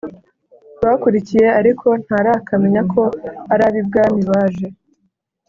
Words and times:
bakurikiye 0.83 1.47
ariko 1.59 1.87
ntarakamenya 2.03 2.81
ko 2.93 3.01
arabibwami 3.53 4.21
baje. 4.31 4.67